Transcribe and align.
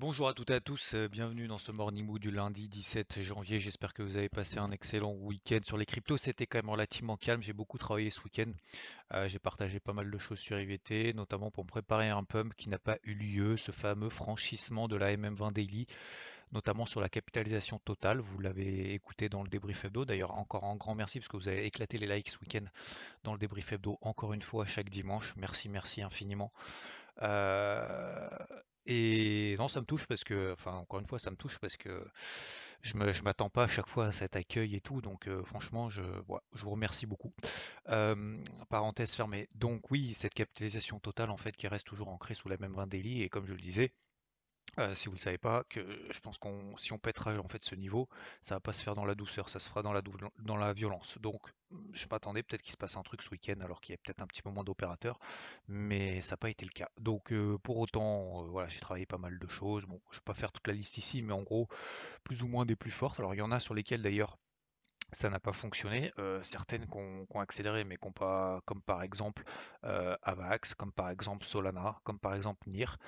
Bonjour 0.00 0.28
à 0.28 0.32
toutes 0.32 0.50
et 0.50 0.54
à 0.54 0.60
tous, 0.60 0.94
euh, 0.94 1.08
bienvenue 1.08 1.48
dans 1.48 1.58
ce 1.58 1.72
Morning 1.72 2.06
Mood 2.06 2.22
du 2.22 2.30
lundi 2.30 2.68
17 2.68 3.20
janvier. 3.20 3.58
J'espère 3.58 3.92
que 3.92 4.04
vous 4.04 4.16
avez 4.16 4.28
passé 4.28 4.58
un 4.58 4.70
excellent 4.70 5.10
week-end 5.10 5.58
sur 5.64 5.76
les 5.76 5.86
cryptos. 5.86 6.18
C'était 6.18 6.46
quand 6.46 6.58
même 6.58 6.70
relativement 6.70 7.16
calme, 7.16 7.42
j'ai 7.42 7.52
beaucoup 7.52 7.78
travaillé 7.78 8.10
ce 8.10 8.20
week-end. 8.20 8.52
Euh, 9.14 9.28
j'ai 9.28 9.40
partagé 9.40 9.80
pas 9.80 9.92
mal 9.92 10.08
de 10.08 10.18
choses 10.18 10.38
sur 10.38 10.56
IVT, 10.60 11.14
notamment 11.14 11.50
pour 11.50 11.64
me 11.64 11.68
préparer 11.68 12.10
un 12.10 12.22
pump 12.22 12.54
qui 12.54 12.68
n'a 12.68 12.78
pas 12.78 12.98
eu 13.02 13.14
lieu, 13.14 13.56
ce 13.56 13.72
fameux 13.72 14.08
franchissement 14.08 14.86
de 14.86 14.94
la 14.94 15.16
MM20 15.16 15.52
Daily 15.52 15.88
notamment 16.52 16.86
sur 16.86 17.00
la 17.00 17.08
capitalisation 17.08 17.80
totale. 17.80 18.20
Vous 18.20 18.38
l'avez 18.38 18.94
écouté 18.94 19.28
dans 19.28 19.42
le 19.42 19.48
débrief 19.48 19.84
hebdo. 19.84 20.04
D'ailleurs, 20.04 20.38
encore 20.38 20.62
un 20.62 20.76
grand 20.76 20.94
merci 20.94 21.18
parce 21.18 21.28
que 21.28 21.36
vous 21.36 21.48
avez 21.48 21.66
éclaté 21.66 21.98
les 21.98 22.06
likes 22.06 22.30
ce 22.30 22.38
week-end 22.38 22.64
dans 23.24 23.32
le 23.32 23.38
débrief 23.38 23.72
hebdo, 23.72 23.98
encore 24.00 24.32
une 24.32 24.42
fois, 24.42 24.64
chaque 24.64 24.90
dimanche. 24.90 25.34
Merci, 25.36 25.68
merci 25.68 26.02
infiniment. 26.02 26.52
Euh, 27.20 28.28
et 28.88 29.56
non, 29.58 29.68
ça 29.68 29.80
me 29.80 29.86
touche 29.86 30.06
parce 30.06 30.24
que, 30.24 30.52
enfin, 30.52 30.72
encore 30.72 31.00
une 31.00 31.06
fois, 31.06 31.18
ça 31.18 31.30
me 31.30 31.36
touche 31.36 31.58
parce 31.58 31.76
que 31.76 32.04
je 32.82 32.96
ne 32.96 33.22
m'attends 33.22 33.50
pas 33.50 33.64
à 33.64 33.68
chaque 33.68 33.88
fois 33.88 34.06
à 34.06 34.12
cet 34.12 34.36
accueil 34.36 34.74
et 34.76 34.80
tout. 34.80 35.00
Donc, 35.00 35.28
franchement, 35.44 35.90
je, 35.90 36.02
je 36.54 36.62
vous 36.62 36.70
remercie 36.70 37.06
beaucoup. 37.06 37.32
Parenthèse 38.70 39.14
fermée. 39.14 39.48
Donc, 39.54 39.90
oui, 39.90 40.14
cette 40.14 40.34
capitalisation 40.34 40.98
totale, 41.00 41.30
en 41.30 41.36
fait, 41.36 41.56
qui 41.56 41.68
reste 41.68 41.86
toujours 41.86 42.08
ancrée 42.08 42.34
sous 42.34 42.48
la 42.48 42.56
même 42.58 42.72
20 42.72 42.86
daily. 42.86 43.22
Et 43.22 43.28
comme 43.28 43.46
je 43.46 43.54
le 43.54 43.60
disais, 43.60 43.92
euh, 44.78 44.94
si 44.94 45.06
vous 45.06 45.12
ne 45.12 45.18
le 45.18 45.22
savez 45.22 45.38
pas, 45.38 45.64
que 45.64 45.80
je 46.10 46.20
pense 46.20 46.38
qu'on 46.38 46.76
si 46.76 46.92
on 46.92 46.98
pètera 46.98 47.36
en 47.38 47.48
fait 47.48 47.64
ce 47.64 47.74
niveau, 47.74 48.08
ça 48.42 48.54
va 48.54 48.60
pas 48.60 48.72
se 48.72 48.82
faire 48.82 48.94
dans 48.94 49.06
la 49.06 49.14
douceur, 49.14 49.48
ça 49.48 49.58
se 49.60 49.68
fera 49.68 49.82
dans 49.82 49.92
la, 49.92 50.72
violence. 50.72 51.18
Donc 51.18 51.40
je 51.94 52.06
m'attendais 52.10 52.42
peut-être 52.42 52.62
qu'il 52.62 52.72
se 52.72 52.76
passe 52.76 52.96
un 52.96 53.02
truc 53.02 53.22
ce 53.22 53.30
week-end 53.30 53.60
alors 53.60 53.80
qu'il 53.80 53.92
y 53.92 53.94
a 53.94 53.98
peut-être 53.98 54.22
un 54.22 54.26
petit 54.26 54.42
moment 54.44 54.64
d'opérateur, 54.64 55.18
mais 55.66 56.22
ça 56.22 56.34
n'a 56.34 56.36
pas 56.38 56.50
été 56.50 56.64
le 56.64 56.70
cas. 56.70 56.90
Donc 57.00 57.32
euh, 57.32 57.58
pour 57.58 57.78
autant, 57.78 58.44
euh, 58.44 58.48
voilà, 58.48 58.68
j'ai 58.68 58.80
travaillé 58.80 59.06
pas 59.06 59.18
mal 59.18 59.38
de 59.38 59.48
choses. 59.48 59.84
Bon, 59.86 60.00
je 60.10 60.16
vais 60.16 60.24
pas 60.24 60.34
faire 60.34 60.52
toute 60.52 60.66
la 60.66 60.74
liste 60.74 60.98
ici, 60.98 61.22
mais 61.22 61.32
en 61.32 61.42
gros, 61.42 61.68
plus 62.22 62.42
ou 62.42 62.48
moins 62.48 62.66
des 62.66 62.76
plus 62.76 62.92
fortes. 62.92 63.18
Alors 63.18 63.34
il 63.34 63.38
y 63.38 63.42
en 63.42 63.50
a 63.50 63.60
sur 63.60 63.74
lesquelles 63.74 64.02
d'ailleurs 64.02 64.38
ça 65.12 65.30
n'a 65.30 65.40
pas 65.40 65.52
fonctionné. 65.52 66.12
Certaines 66.42 66.84
ont, 66.92 67.40
accéléré, 67.40 67.84
mais 67.84 67.98
pas, 68.14 68.60
comme 68.64 68.82
par 68.82 69.02
exemple 69.02 69.44
Avax, 69.82 70.74
comme 70.74 70.92
par 70.92 71.10
exemple 71.10 71.46
Solana, 71.46 72.00
comme 72.04 72.18
par 72.18 72.34
exemple 72.34 72.68
NIR. 72.68 72.98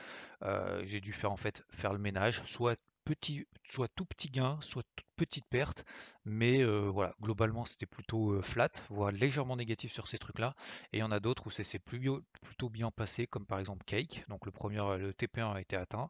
J'ai 0.83 1.01
dû 1.01 1.13
faire 1.13 1.33
en 1.33 1.37
fait 1.37 1.65
faire 1.71 1.93
le 1.93 1.99
ménage, 1.99 2.43
soit 2.47 2.79
petit, 3.05 3.47
soit 3.65 3.89
tout 3.89 4.05
petit 4.05 4.31
gain, 4.31 4.59
soit 4.63 4.85
toute 4.97 5.07
petite 5.21 5.47
perte, 5.47 5.85
mais 6.25 6.65
voilà, 6.65 7.15
globalement 7.21 7.67
c'était 7.67 7.87
plutôt 7.87 8.41
flat, 8.43 8.71
voire 8.89 9.13
légèrement 9.13 9.57
négatif 9.57 9.93
sur 9.93 10.07
ces 10.07 10.19
trucs-là. 10.19 10.55
Et 10.93 10.99
il 10.99 11.01
y 11.01 11.03
en 11.03 11.11
a 11.11 11.21
d'autres 11.21 11.47
où 11.47 11.51
c'est 11.51 11.79
plutôt 11.79 12.69
bien 12.71 12.91
passé, 12.91 13.27
comme 13.27 13.45
par 13.45 13.59
exemple 13.59 13.85
Cake. 13.85 14.25
Donc 14.29 14.47
le 14.47 14.53
premier, 14.53 14.79
le 14.99 15.13
TP1 15.13 15.55
a 15.57 15.61
été 15.61 15.77
atteint. 15.77 16.09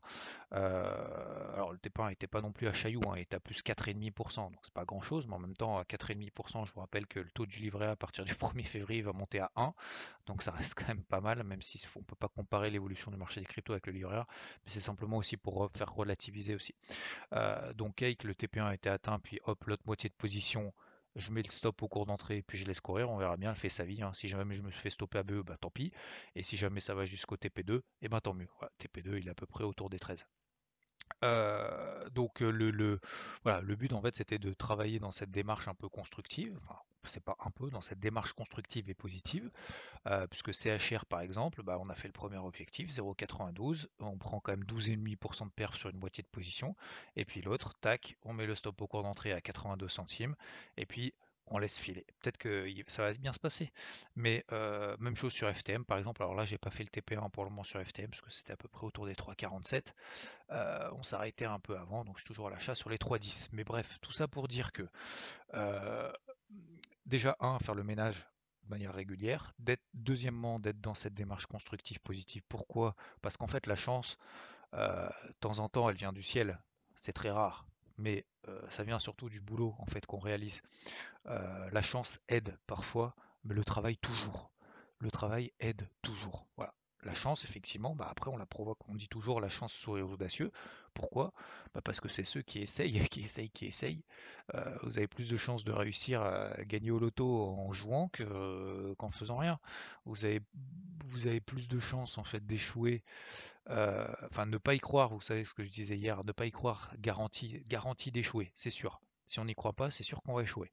alors 0.53 1.73
le 1.73 1.79
TP1 1.79 2.11
n'était 2.11 2.29
pas 2.29 2.41
non 2.41 2.53
plus 2.53 2.69
à 2.69 2.73
Chaillou, 2.73 3.01
hein, 3.09 3.15
il 3.17 3.23
était 3.23 3.37
à 3.37 3.41
plus 3.41 3.63
4,5%, 3.63 4.37
donc 4.53 4.61
c'est 4.63 4.75
pas 4.75 4.85
grand-chose, 4.85 5.27
mais 5.27 5.35
en 5.35 5.41
même 5.41 5.57
temps 5.57 5.79
à 5.79 5.83
4,5%, 5.83 6.67
je 6.67 6.73
vous 6.73 6.81
rappelle 6.81 7.07
que 7.07 7.19
le 7.19 7.31
taux 7.31 7.47
du 7.47 7.59
livret 7.59 7.87
à 7.87 7.97
partir 7.97 8.25
du 8.25 8.35
1er 8.35 8.65
février 8.65 9.03
va 9.03 9.13
monter 9.13 9.41
à 9.41 9.51
1, 9.57 9.75
donc 10.27 10.43
ça 10.43 10.53
reste 10.53 10.75
quand 10.75 10.89
même 10.89 11.03
pas 11.03 11.21
mal, 11.21 11.43
même 11.43 11.63
si 11.63 11.83
on 11.97 12.03
peut 12.03 12.17
pas 12.17 12.29
comparer 12.29 12.71
l'évolution 12.71 13.11
du 13.11 13.17
marché 13.17 13.41
des 13.41 13.47
cryptos 13.47 13.73
avec 13.73 13.87
le 13.87 13.93
livret 13.93 14.11
mais 14.65 14.71
c'est 14.71 14.81
simplement 14.81 15.17
aussi 15.17 15.37
pour 15.37 15.71
faire 15.75 15.93
relativiser 15.93 16.55
aussi. 16.55 16.75
Euh, 17.33 17.73
donc 17.75 17.97
Cake, 17.97 18.25
le 18.25 18.35
TP1 18.35 18.65
a 18.65 18.75
été 18.75 18.89
atteint, 18.89 19.00
puis 19.23 19.41
hop, 19.45 19.65
l'autre 19.65 19.83
moitié 19.87 20.09
de 20.09 20.15
position, 20.15 20.73
je 21.17 21.31
mets 21.33 21.43
le 21.43 21.51
stop 21.51 21.83
au 21.83 21.89
cours 21.89 22.07
d'entrée, 22.07 22.43
puis 22.43 22.59
je 22.59 22.65
laisse 22.65 22.81
courir, 22.81 23.11
on 23.11 23.17
verra 23.17 23.37
bien, 23.37 23.51
elle 23.51 23.57
fait 23.57 23.69
sa 23.69 23.85
vie. 23.85 24.03
Hein. 24.03 24.13
Si 24.15 24.29
jamais 24.29 24.55
je 24.55 24.63
me 24.63 24.71
fais 24.71 24.91
stopper 24.91 25.19
à 25.19 25.23
BE, 25.23 25.43
bah 25.43 25.57
tant 25.61 25.71
pis. 25.71 25.93
Et 26.35 26.43
si 26.43 26.57
jamais 26.57 26.81
ça 26.81 26.95
va 26.95 27.05
jusqu'au 27.05 27.37
TP2, 27.37 27.79
et 27.79 27.83
eh 28.03 28.09
ben 28.09 28.21
tant 28.21 28.35
mieux. 28.35 28.49
TP2, 28.79 29.19
il 29.19 29.29
est 29.29 29.31
à 29.31 29.35
peu 29.35 29.47
près 29.47 29.65
autour 29.65 29.91
des 29.91 29.99
13. 29.99 30.25
Donc 31.23 32.43
euh, 32.43 32.51
le, 32.51 33.01
voilà, 33.43 33.61
le 33.61 33.77
but 33.77 33.93
en 33.93 34.01
fait 34.01 34.17
c'était 34.17 34.39
de 34.39 34.53
travailler 34.53 34.99
dans 34.99 35.13
cette 35.13 35.31
démarche 35.31 35.69
un 35.69 35.75
peu 35.75 35.89
constructive, 35.89 36.57
enfin 36.63 36.77
c'est 37.05 37.25
pas 37.25 37.37
un 37.45 37.51
peu, 37.51 37.71
dans 37.71 37.81
cette 37.81 37.99
démarche 37.99 38.35
constructive 38.35 38.91
et 38.91 38.95
positive, 38.95 39.51
puisque 40.29 40.53
CHR 40.53 41.07
par 41.07 41.21
exemple, 41.21 41.63
bah, 41.63 41.79
on 41.81 41.89
a 41.89 41.95
fait 41.95 42.09
le 42.09 42.13
premier 42.13 42.37
objectif, 42.37 42.93
0,92, 42.93 43.87
on 44.01 44.19
prend 44.19 44.39
quand 44.41 44.53
même 44.53 44.65
12,5% 44.65 45.47
de 45.47 45.51
perf 45.51 45.77
sur 45.77 45.89
une 45.89 45.99
moitié 45.99 46.23
de 46.23 46.29
position, 46.29 46.77
et 47.17 47.25
puis 47.25 47.41
l'autre, 47.41 47.75
tac, 47.81 48.17
on 48.23 48.35
met 48.35 48.45
le 48.45 48.55
stop 48.55 48.81
au 48.83 48.87
cours 48.87 49.03
d'entrée 49.03 49.33
à 49.33 49.41
82 49.41 49.89
centimes, 49.89 50.37
et 50.77 50.85
puis 50.85 51.15
on 51.51 51.59
laisse 51.59 51.79
filer. 51.79 52.07
Peut-être 52.21 52.39
que 52.39 52.67
ça 52.87 53.03
va 53.03 53.13
bien 53.15 53.33
se 53.33 53.41
passer. 53.41 53.73
Mais 54.15 54.45
euh, 54.53 54.97
même 54.99 55.17
chose 55.17 55.33
sur 55.33 55.55
FTM 55.55 55.85
par 55.85 55.99
exemple. 55.99 56.23
Alors 56.23 56.35
là, 56.35 56.45
j'ai 56.45 56.59
pas 56.59 56.71
fait 56.71 56.85
le 56.85 56.89
TP1 56.89 57.31
pour 57.31 57.45
le 57.45 57.51
moment 57.51 57.65
sur 57.65 57.85
FTM 57.85 58.09
parce 58.09 58.21
que 58.21 58.31
c'était 58.31 58.53
à 58.53 58.57
peu 58.57 58.69
près 58.69 58.87
autour 58.87 59.07
des 59.07 59.15
3,47. 59.15 59.93
Euh, 60.51 60.91
on 60.93 61.03
s'arrêtait 61.03 61.45
un 61.45 61.59
peu 61.59 61.77
avant, 61.77 62.05
donc 62.05 62.17
je 62.17 62.23
suis 62.23 62.29
toujours 62.29 62.49
à 62.49 62.51
l'achat 62.51 62.75
sur 62.75 62.89
les 62.89 62.97
3,10. 62.97 63.49
Mais 63.53 63.65
bref, 63.65 63.99
tout 64.01 64.13
ça 64.13 64.29
pour 64.29 64.49
dire 64.49 64.73
que 64.73 64.89
euh, 65.55 66.13
déjà, 67.07 67.37
un, 67.41 67.59
faire 67.59 67.75
le 67.75 67.85
ménage 67.85 68.27
de 68.65 68.71
manière 68.71 68.95
régulière. 68.95 69.53
Deuxièmement, 69.95 70.61
d'être 70.61 70.81
dans 70.81 70.95
cette 70.95 71.15
démarche 71.15 71.47
constructive 71.47 71.99
positive. 72.01 72.43
Pourquoi? 72.49 72.95
Parce 73.21 73.37
qu'en 73.37 73.49
fait, 73.49 73.67
la 73.67 73.77
chance, 73.77 74.17
de 74.73 75.33
temps 75.41 75.59
en 75.59 75.69
temps, 75.69 75.91
elle 75.91 75.97
vient 75.97 76.13
du 76.13 76.23
ciel. 76.23 76.61
C'est 76.97 77.13
très 77.13 77.31
rare 77.31 77.67
mais 78.01 78.27
ça 78.71 78.83
vient 78.83 78.99
surtout 78.99 79.29
du 79.29 79.41
boulot 79.41 79.75
en 79.79 79.87
fait 79.87 80.07
qu'on 80.07 80.19
réalise. 80.19 80.63
la 81.27 81.83
chance 81.83 82.21
aide 82.29 82.57
parfois, 82.67 83.15
mais 83.45 83.55
le 83.55 83.65
travail 83.65 83.97
toujours. 83.97 84.51
Le 84.99 85.11
travail 85.11 85.53
aide 85.61 85.89
toujours. 86.03 86.47
Voilà. 86.57 86.75
La 87.03 87.15
chance, 87.15 87.45
effectivement, 87.45 87.95
bah 87.95 88.07
après 88.11 88.31
on 88.31 88.37
la 88.37 88.45
provoque. 88.45 88.79
On 88.89 88.95
dit 88.95 89.09
toujours 89.09 89.41
la 89.41 89.49
chance 89.49 89.73
sourit 89.73 90.03
audacieux. 90.03 90.53
Pourquoi? 90.93 91.33
Bah 91.75 91.81
Parce 91.83 91.99
que 91.99 92.09
c'est 92.09 92.25
ceux 92.25 92.43
qui 92.43 92.59
essayent, 92.59 92.93
qui 93.09 93.23
essayent, 93.23 93.51
qui 93.51 93.65
essayent. 93.65 94.05
vous 94.83 94.99
avez 94.99 95.09
plus 95.09 95.31
de 95.31 95.39
chances 95.39 95.65
de 95.65 95.73
réussir 95.73 96.21
à 96.21 96.63
gagner 96.65 96.91
au 96.91 96.99
loto 96.99 97.47
en 97.47 97.73
jouant 97.73 98.11
qu'en 98.99 99.11
faisant 99.11 99.39
rien. 99.39 99.59
Vous 100.05 100.27
avez, 100.27 100.41
vous 101.11 101.27
avez 101.27 101.41
plus 101.41 101.69
de 101.69 101.79
chances 101.79 102.19
en 102.19 102.25
fait 102.25 102.47
d'échouer 102.47 103.03
euh, 103.69 104.07
enfin, 104.31 104.47
ne 104.47 104.59
pas 104.59 104.75
y 104.75 104.79
croire, 104.79 105.11
vous 105.11 105.21
savez 105.21 105.45
ce 105.45 105.55
que 105.55 105.65
je 105.65 105.71
disais 105.71 105.97
hier, 105.97 106.25
ne 106.25 106.33
pas 106.33 106.47
y 106.47 106.51
croire, 106.51 106.91
garantie, 106.99 107.63
garantie 107.69 108.11
d'échouer, 108.11 108.53
c'est 108.57 108.71
sûr. 108.71 109.01
Si 109.29 109.39
on 109.39 109.45
n'y 109.45 109.55
croit 109.55 109.75
pas, 109.75 109.91
c'est 109.91 110.03
sûr 110.03 110.23
qu'on 110.23 110.35
va 110.35 110.43
échouer. 110.43 110.73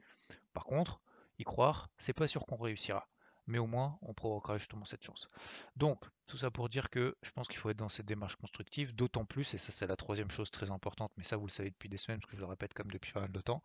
Par 0.53 0.63
contre, 0.63 0.99
y 1.37 1.43
croire, 1.43 1.89
c'est 1.99 2.13
pas 2.13 2.27
sûr 2.27 2.45
qu'on 2.45 2.57
réussira 2.57 3.07
mais 3.47 3.57
au 3.57 3.67
moins 3.67 3.97
on 4.01 4.13
provoquera 4.13 4.57
justement 4.57 4.85
cette 4.85 5.03
chance. 5.03 5.29
Donc, 5.75 6.03
tout 6.27 6.37
ça 6.37 6.51
pour 6.51 6.69
dire 6.69 6.89
que 6.89 7.15
je 7.23 7.31
pense 7.31 7.47
qu'il 7.47 7.57
faut 7.57 7.69
être 7.69 7.77
dans 7.77 7.89
cette 7.89 8.05
démarche 8.05 8.35
constructive, 8.35 8.93
d'autant 8.93 9.25
plus, 9.25 9.53
et 9.53 9.57
ça 9.57 9.71
c'est 9.71 9.87
la 9.87 9.95
troisième 9.95 10.29
chose 10.29 10.51
très 10.51 10.69
importante, 10.69 11.11
mais 11.17 11.23
ça 11.23 11.37
vous 11.37 11.47
le 11.47 11.51
savez 11.51 11.71
depuis 11.71 11.89
des 11.89 11.97
semaines, 11.97 12.19
parce 12.19 12.29
que 12.29 12.35
je 12.35 12.41
le 12.41 12.47
répète 12.47 12.73
comme 12.73 12.91
depuis 12.91 13.13
pas 13.13 13.21
mal 13.21 13.31
de 13.31 13.41
temps, 13.41 13.63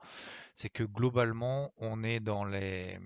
c'est 0.54 0.70
que 0.70 0.84
globalement 0.84 1.74
on 1.78 2.02
est 2.04 2.20
dans 2.20 2.44
les 2.44 2.98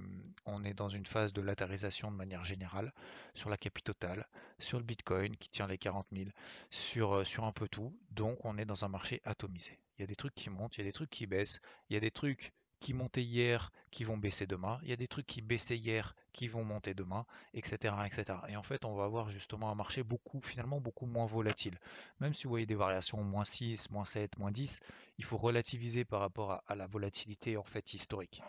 on 0.46 0.64
est 0.64 0.74
dans 0.74 0.88
une 0.88 1.06
phase 1.06 1.32
de 1.32 1.40
latérisation 1.42 2.10
de 2.10 2.16
manière 2.16 2.44
générale 2.44 2.92
sur 3.34 3.50
la 3.50 3.56
capitale, 3.56 4.26
sur 4.58 4.78
le 4.78 4.84
Bitcoin 4.84 5.36
qui 5.36 5.48
tient 5.48 5.66
les 5.66 5.78
40 5.78 6.06
000, 6.12 6.30
sur, 6.70 7.14
euh, 7.14 7.24
sur 7.24 7.44
un 7.44 7.52
peu 7.52 7.68
tout, 7.68 7.96
donc 8.10 8.44
on 8.44 8.58
est 8.58 8.64
dans 8.64 8.84
un 8.84 8.88
marché 8.88 9.20
atomisé. 9.24 9.78
Il 9.98 10.02
y 10.02 10.04
a 10.04 10.06
des 10.06 10.16
trucs 10.16 10.34
qui 10.34 10.50
montent, 10.50 10.76
il 10.76 10.80
y 10.80 10.82
a 10.82 10.86
des 10.86 10.92
trucs 10.92 11.10
qui 11.10 11.26
baissent, 11.26 11.60
il 11.88 11.94
y 11.94 11.96
a 11.96 12.00
des 12.00 12.10
trucs 12.10 12.52
qui 12.86 12.94
montaient 12.94 13.24
hier, 13.24 13.72
qui 13.90 14.04
vont 14.04 14.16
baisser 14.16 14.46
demain. 14.46 14.78
Il 14.84 14.88
y 14.88 14.92
a 14.92 14.96
des 14.96 15.08
trucs 15.08 15.26
qui 15.26 15.42
baissaient 15.42 15.76
hier, 15.76 16.14
qui 16.32 16.46
vont 16.46 16.62
monter 16.62 16.94
demain, 16.94 17.26
etc., 17.52 17.92
etc. 18.04 18.38
Et 18.46 18.56
en 18.56 18.62
fait, 18.62 18.84
on 18.84 18.94
va 18.94 19.02
avoir 19.02 19.28
justement 19.28 19.72
un 19.72 19.74
marché 19.74 20.04
beaucoup, 20.04 20.40
finalement, 20.40 20.80
beaucoup 20.80 21.06
moins 21.06 21.26
volatile. 21.26 21.80
Même 22.20 22.32
si 22.32 22.44
vous 22.44 22.50
voyez 22.50 22.64
des 22.64 22.76
variations 22.76 23.20
moins 23.24 23.44
6, 23.44 23.90
moins 23.90 24.04
7, 24.04 24.38
moins 24.38 24.52
10, 24.52 24.78
il 25.18 25.24
faut 25.24 25.36
relativiser 25.36 26.04
par 26.04 26.20
rapport 26.20 26.62
à, 26.64 26.76
la 26.76 26.86
volatilité 26.86 27.56
en 27.56 27.64
fait 27.64 27.92
historique. 27.92 28.40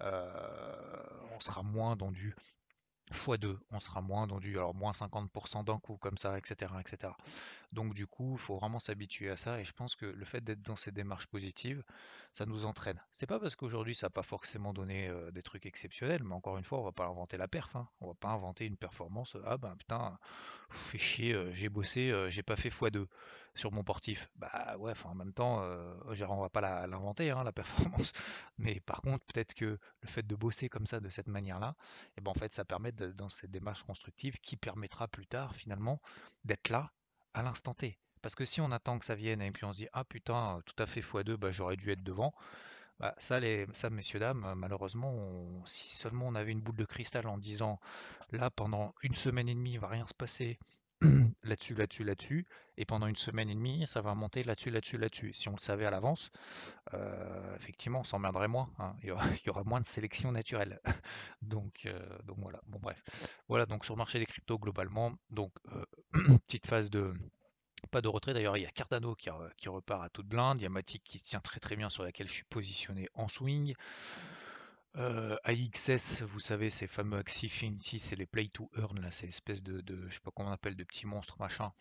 Euh, 0.00 0.32
on 1.36 1.38
sera 1.38 1.62
moins 1.62 1.94
dans 1.94 2.10
du 2.10 2.34
x2, 3.12 3.56
on 3.70 3.80
sera 3.80 4.00
moins 4.00 4.26
dans 4.26 4.38
du 4.38 4.56
alors 4.56 4.74
moins 4.74 4.92
50% 4.92 5.64
d'un 5.64 5.78
coup 5.78 5.96
comme 5.96 6.18
ça, 6.18 6.36
etc., 6.38 6.72
etc. 6.80 7.12
Donc 7.72 7.94
du 7.94 8.06
coup, 8.06 8.32
il 8.34 8.38
faut 8.38 8.56
vraiment 8.56 8.80
s'habituer 8.80 9.30
à 9.30 9.36
ça 9.36 9.60
et 9.60 9.64
je 9.64 9.72
pense 9.72 9.94
que 9.94 10.06
le 10.06 10.24
fait 10.24 10.42
d'être 10.42 10.62
dans 10.62 10.76
ces 10.76 10.92
démarches 10.92 11.26
positives, 11.26 11.82
ça 12.32 12.46
nous 12.46 12.64
entraîne. 12.64 13.00
C'est 13.12 13.26
pas 13.26 13.38
parce 13.38 13.54
qu'aujourd'hui 13.54 13.94
ça 13.94 14.06
n'a 14.06 14.10
pas 14.10 14.22
forcément 14.22 14.72
donné 14.72 15.08
euh, 15.08 15.30
des 15.30 15.42
trucs 15.42 15.66
exceptionnels, 15.66 16.22
mais 16.24 16.34
encore 16.34 16.58
une 16.58 16.64
fois, 16.64 16.78
on 16.78 16.84
va 16.84 16.92
pas 16.92 17.06
inventer 17.06 17.36
la 17.36 17.48
perf, 17.48 17.74
hein. 17.76 17.88
On 18.00 18.08
va 18.08 18.14
pas 18.14 18.28
inventer 18.28 18.66
une 18.66 18.76
performance. 18.76 19.36
Ah 19.44 19.56
ben 19.56 19.76
putain, 19.76 20.18
fait 20.70 20.98
chier, 20.98 21.32
euh, 21.32 21.52
j'ai 21.52 21.68
bossé, 21.68 22.10
euh, 22.10 22.28
j'ai 22.30 22.42
pas 22.42 22.56
fait 22.56 22.70
x2 22.70 23.06
sur 23.56 23.72
mon 23.72 23.82
portif. 23.82 24.30
Bah 24.36 24.76
ouais, 24.78 24.92
en 25.04 25.14
même 25.14 25.32
temps, 25.32 25.62
euh, 25.62 25.94
on 26.28 26.40
va 26.40 26.50
pas 26.50 26.86
l'inventer, 26.86 27.30
hein, 27.30 27.42
la 27.42 27.52
performance. 27.52 28.12
Mais 28.58 28.80
par 28.80 29.00
contre, 29.00 29.24
peut-être 29.26 29.54
que 29.54 29.78
le 30.00 30.08
fait 30.08 30.26
de 30.26 30.36
bosser 30.36 30.68
comme 30.68 30.86
ça, 30.86 31.00
de 31.00 31.08
cette 31.08 31.28
manière-là, 31.28 31.74
et 31.78 32.14
eh 32.18 32.20
ben, 32.20 32.30
en 32.30 32.34
fait, 32.34 32.52
ça 32.52 32.64
permet 32.64 32.92
dans 32.92 33.28
cette 33.28 33.50
démarche 33.50 33.82
constructive 33.82 34.38
qui 34.40 34.56
permettra 34.56 35.08
plus 35.08 35.26
tard 35.26 35.54
finalement 35.54 36.00
d'être 36.44 36.68
là 36.68 36.92
à 37.34 37.42
l'instant 37.42 37.74
T. 37.74 37.98
Parce 38.22 38.34
que 38.34 38.44
si 38.44 38.60
on 38.60 38.72
attend 38.72 38.98
que 38.98 39.04
ça 39.04 39.14
vienne 39.14 39.42
et 39.42 39.50
puis 39.50 39.64
on 39.64 39.72
se 39.72 39.78
dit 39.78 39.88
ah 39.92 40.04
putain, 40.04 40.60
tout 40.66 40.82
à 40.82 40.86
fait 40.86 41.00
x2, 41.00 41.36
bah, 41.36 41.52
j'aurais 41.52 41.76
dû 41.76 41.90
être 41.90 42.02
devant. 42.02 42.34
Bah, 42.98 43.14
ça, 43.18 43.40
les, 43.40 43.66
ça, 43.74 43.90
messieurs, 43.90 44.18
dames, 44.18 44.54
malheureusement, 44.56 45.14
si 45.66 45.94
seulement 45.94 46.26
on 46.28 46.34
avait 46.34 46.52
une 46.52 46.62
boule 46.62 46.76
de 46.76 46.84
cristal 46.84 47.26
en 47.26 47.38
disant 47.38 47.78
là, 48.30 48.50
pendant 48.50 48.94
une 49.02 49.14
semaine 49.14 49.48
et 49.48 49.54
demie, 49.54 49.74
il 49.74 49.80
va 49.80 49.88
rien 49.88 50.06
se 50.06 50.14
passer, 50.14 50.58
là-dessus, 51.44 51.74
là-dessus, 51.74 52.04
là-dessus, 52.04 52.46
et 52.76 52.84
pendant 52.84 53.06
une 53.06 53.16
semaine 53.16 53.48
et 53.48 53.54
demie, 53.54 53.86
ça 53.86 54.02
va 54.02 54.14
monter 54.14 54.42
là-dessus, 54.42 54.70
là-dessus, 54.70 54.98
là-dessus. 54.98 55.32
Si 55.32 55.48
on 55.48 55.52
le 55.52 55.60
savait 55.60 55.86
à 55.86 55.90
l'avance, 55.90 56.30
euh, 56.94 57.56
effectivement, 57.56 58.00
on 58.00 58.04
s'emmerderait 58.04 58.48
moins. 58.48 58.70
Hein. 58.78 58.94
Il, 59.02 59.08
y 59.08 59.50
aura, 59.50 59.64
moins 59.64 59.80
de 59.80 59.86
sélection 59.86 60.32
naturelle. 60.32 60.80
donc, 61.42 61.86
euh, 61.86 61.98
donc 62.24 62.38
voilà. 62.38 62.60
Bon 62.66 62.78
bref. 62.80 63.02
Voilà 63.48 63.66
donc 63.66 63.84
sur 63.84 63.94
le 63.94 63.98
marché 63.98 64.18
des 64.18 64.26
cryptos 64.26 64.58
globalement. 64.58 65.12
Donc 65.30 65.52
euh, 65.72 65.84
petite 66.46 66.66
phase 66.66 66.90
de 66.90 67.14
pas 67.90 68.00
de 68.00 68.08
retrait. 68.08 68.34
D'ailleurs, 68.34 68.56
il 68.56 68.62
y 68.62 68.66
a 68.66 68.70
Cardano 68.70 69.14
qui, 69.14 69.30
repart 69.68 70.04
à 70.04 70.08
toute 70.08 70.26
blinde. 70.26 70.58
Il 70.60 70.64
y 70.64 70.66
a 70.66 70.70
Matic 70.70 71.02
qui 71.04 71.20
tient 71.20 71.40
très 71.40 71.60
très 71.60 71.76
bien 71.76 71.88
sur 71.88 72.02
laquelle 72.02 72.28
je 72.28 72.32
suis 72.32 72.44
positionné 72.44 73.08
en 73.14 73.28
swing. 73.28 73.74
Euh, 74.98 75.36
AXS, 75.44 76.22
vous 76.22 76.40
savez, 76.40 76.70
ces 76.70 76.86
fameux 76.86 77.18
Axie 77.18 77.46
Infinity, 77.46 77.98
c'est 77.98 78.16
les 78.16 78.24
play 78.24 78.48
to 78.48 78.70
earn, 78.78 78.98
là, 79.00 79.10
c'est 79.10 79.26
espèce 79.26 79.62
de, 79.62 79.82
de, 79.82 80.08
je 80.08 80.14
sais 80.14 80.20
pas 80.20 80.30
comment 80.34 80.48
on 80.48 80.52
appelle, 80.52 80.74
de 80.74 80.84
petits 80.84 81.06
monstres, 81.06 81.36
machin. 81.38 81.72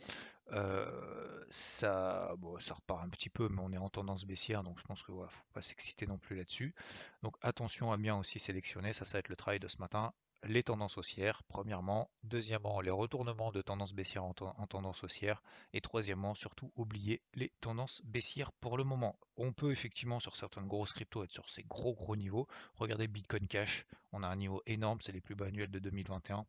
Euh, 0.51 1.44
ça, 1.50 2.33
bon, 2.38 2.59
ça 2.59 2.73
repart 2.73 3.03
un 3.03 3.09
petit 3.09 3.29
peu, 3.29 3.47
mais 3.50 3.62
on 3.62 3.71
est 3.71 3.77
en 3.77 3.89
tendance 3.89 4.25
baissière, 4.25 4.63
donc 4.63 4.77
je 4.79 4.83
pense 4.83 5.01
que 5.01 5.12
voilà, 5.12 5.29
faut 5.29 5.44
pas 5.53 5.62
s'exciter 5.62 6.06
non 6.07 6.17
plus 6.17 6.35
là-dessus. 6.35 6.75
Donc 7.23 7.35
attention 7.41 7.91
à 7.91 7.97
bien 7.97 8.17
aussi 8.17 8.39
sélectionner, 8.39 8.94
ça, 8.94 9.06
ça 9.06 9.13
va 9.13 9.19
être 9.19 9.29
le 9.29 9.35
travail 9.35 9.59
de 9.59 9.67
ce 9.67 9.77
matin 9.79 10.13
les 10.45 10.63
tendances 10.63 10.97
haussières, 10.97 11.44
premièrement. 11.44 12.09
Deuxièmement, 12.24 12.81
les 12.81 12.92
retournements 12.92 13.51
de 13.51 13.62
tendances 13.62 13.94
baissières 13.94 14.24
en, 14.24 14.33
tendance 14.33 15.03
haussière. 15.03 15.42
Et 15.74 15.81
troisièmement, 15.81 16.36
surtout, 16.36 16.71
oublier 16.75 17.21
les 17.33 17.51
tendances 17.62 18.01
baissières 18.03 18.51
pour 18.53 18.77
le 18.77 18.83
moment. 18.83 19.18
On 19.38 19.53
peut 19.53 19.71
effectivement, 19.71 20.19
sur 20.19 20.36
certaines 20.36 20.68
grosses 20.68 20.94
cryptos, 20.94 21.24
être 21.24 21.31
sur 21.31 21.50
ces 21.50 21.63
gros 21.63 21.94
gros 21.94 22.15
niveaux. 22.15 22.47
Regardez 22.75 23.07
Bitcoin 23.07 23.47
Cash, 23.47 23.86
on 24.12 24.24
a 24.24 24.27
un 24.27 24.36
niveau 24.36 24.62
énorme, 24.65 25.00
c'est 25.01 25.12
les 25.12 25.21
plus 25.21 25.36
bas 25.36 25.47
annuels 25.47 25.71
de 25.71 25.80
2021. 25.80 26.45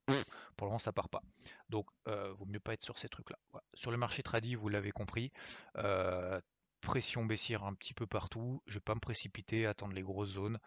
Pour 0.57 0.67
le 0.67 0.71
moment, 0.71 0.79
ça 0.79 0.93
part 0.93 1.09
pas. 1.09 1.23
Donc, 1.69 1.87
euh, 2.09 2.33
vaut 2.35 2.47
mieux 2.47 2.61
pas 2.61 2.75
être 2.75 2.83
sur 2.83 2.99
ces 2.99 3.09
trucs-là. 3.09 3.39
Sur 3.75 3.91
le 3.91 3.97
marché 3.97 4.23
tradi, 4.23 4.55
vous 4.55 4.69
l'avez 4.69 4.93
compris, 4.93 5.33
euh, 5.79 6.41
pression 6.81 7.25
baissière 7.25 7.65
un 7.65 7.75
petit 7.75 7.95
peu 7.95 8.07
partout. 8.07 8.63
Je 8.67 8.75
vais 8.75 8.81
pas 8.81 8.95
me 8.95 9.01
précipiter, 9.01 9.67
attendre 9.67 9.95
les 9.95 10.03
grosses 10.03 10.31
zones. 10.31 10.59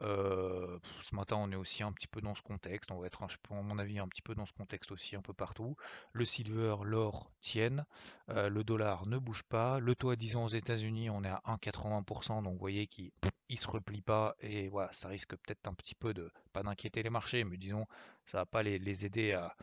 Euh, 0.00 0.78
ce 1.02 1.14
matin, 1.14 1.36
on 1.38 1.50
est 1.52 1.56
aussi 1.56 1.82
un 1.82 1.92
petit 1.92 2.06
peu 2.06 2.20
dans 2.20 2.34
ce 2.34 2.42
contexte. 2.42 2.90
On 2.90 2.98
va 2.98 3.06
être, 3.06 3.22
à 3.22 3.54
mon 3.62 3.78
avis, 3.78 3.98
un 3.98 4.08
petit 4.08 4.22
peu 4.22 4.34
dans 4.34 4.46
ce 4.46 4.52
contexte 4.52 4.92
aussi 4.92 5.16
un 5.16 5.22
peu 5.22 5.32
partout. 5.32 5.76
Le 6.12 6.24
silver, 6.24 6.76
l'or 6.82 7.30
tiennent. 7.40 7.84
Euh, 8.30 8.48
le 8.48 8.64
dollar 8.64 9.06
ne 9.06 9.18
bouge 9.18 9.44
pas. 9.44 9.78
Le 9.78 9.94
taux 9.94 10.10
à 10.10 10.16
10 10.16 10.36
ans 10.36 10.44
aux 10.44 10.48
États-Unis, 10.48 11.10
on 11.10 11.22
est 11.24 11.28
à 11.28 11.42
1,80%. 11.46 12.42
Donc, 12.42 12.54
vous 12.54 12.58
voyez 12.58 12.86
qu'il 12.86 13.10
ne 13.54 13.60
se 13.60 13.68
replie 13.68 14.02
pas. 14.02 14.34
Et 14.40 14.68
voilà, 14.68 14.92
ça 14.92 15.08
risque 15.08 15.36
peut-être 15.36 15.66
un 15.66 15.74
petit 15.74 15.94
peu 15.94 16.14
de, 16.14 16.30
pas 16.52 16.62
d'inquiéter 16.62 17.02
les 17.02 17.10
marchés, 17.10 17.44
mais 17.44 17.56
disons, 17.56 17.86
ça 18.26 18.38
va 18.38 18.46
pas 18.46 18.62
les 18.62 19.04
aider 19.04 19.32
à 19.32 19.54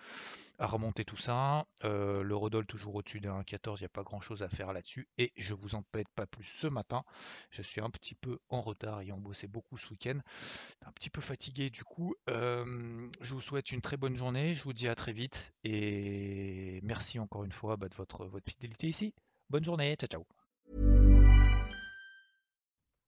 à 0.60 0.68
remonter 0.68 1.06
tout 1.06 1.18
ça. 1.18 1.68
Euh, 1.84 2.24
le 2.24 2.36
Rodol 2.36 2.66
toujours 2.66 2.96
au-dessus 2.96 3.20
de 3.20 3.30
1,14, 3.30 3.78
il 3.78 3.82
n'y 3.82 3.86
a 3.86 3.90
pas 3.90 4.04
grand-chose 4.04 4.44
à 4.44 4.50
faire 4.50 4.74
là-dessus. 4.74 5.08
Et 5.18 5.32
je 5.38 5.54
vous 5.54 5.76
embête 5.76 6.08
pas 6.16 6.26
plus 6.26 6.46
ce 6.46 6.68
matin. 6.68 7.04
Je 7.52 7.62
suis 7.62 7.82
un 7.82 7.90
petit 7.90 8.16
peu 8.16 8.40
en 8.50 8.62
retard 8.62 9.02
ayant 9.02 9.18
bossé 9.18 9.48
beaucoup 9.48 9.78
ce 9.78 9.90
week-end. 9.90 10.20
Un 10.86 10.92
petit 10.92 11.10
peu 11.10 11.22
fatigué 11.22 11.70
du 11.70 11.84
coup. 11.84 12.16
Euh, 12.30 13.10
je 13.22 13.34
vous 13.34 13.42
souhaite 13.42 13.72
une 13.72 13.82
très 13.82 13.98
bonne 13.98 14.16
journée. 14.16 14.56
Je 14.56 14.64
vous 14.64 14.74
dis 14.74 14.88
à 14.88 14.96
très 14.96 15.14
vite. 15.14 15.54
Et 15.64 16.80
merci 16.84 17.20
encore 17.20 17.44
une 17.44 17.52
fois 17.52 17.78
bah, 17.78 17.90
de 17.90 17.96
votre, 17.96 18.26
votre 18.26 18.50
fidélité 18.50 18.88
ici. 18.88 19.14
Bonne 19.50 19.64
journée. 19.64 19.96
Ciao, 19.96 20.08
ciao. 20.08 20.37